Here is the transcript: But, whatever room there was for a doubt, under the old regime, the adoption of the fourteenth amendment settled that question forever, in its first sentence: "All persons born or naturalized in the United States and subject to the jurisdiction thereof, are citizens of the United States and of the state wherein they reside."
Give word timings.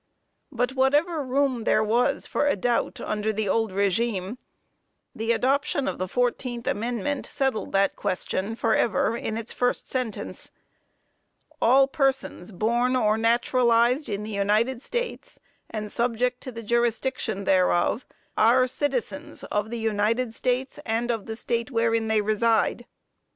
But, 0.51 0.73
whatever 0.73 1.23
room 1.23 1.63
there 1.63 1.83
was 1.83 2.25
for 2.25 2.47
a 2.47 2.55
doubt, 2.55 2.99
under 2.99 3.31
the 3.31 3.47
old 3.47 3.71
regime, 3.71 4.39
the 5.13 5.31
adoption 5.31 5.87
of 5.87 5.99
the 5.99 6.07
fourteenth 6.07 6.65
amendment 6.65 7.27
settled 7.27 7.71
that 7.73 7.95
question 7.95 8.55
forever, 8.55 9.15
in 9.15 9.37
its 9.37 9.53
first 9.53 9.87
sentence: 9.87 10.49
"All 11.61 11.85
persons 11.87 12.51
born 12.51 12.95
or 12.95 13.15
naturalized 13.15 14.09
in 14.09 14.23
the 14.23 14.31
United 14.31 14.81
States 14.81 15.37
and 15.69 15.91
subject 15.91 16.41
to 16.41 16.51
the 16.51 16.63
jurisdiction 16.63 17.43
thereof, 17.43 18.03
are 18.35 18.65
citizens 18.65 19.43
of 19.51 19.69
the 19.69 19.77
United 19.77 20.33
States 20.33 20.79
and 20.83 21.11
of 21.11 21.27
the 21.27 21.35
state 21.35 21.69
wherein 21.69 22.07
they 22.07 22.21
reside." 22.21 22.87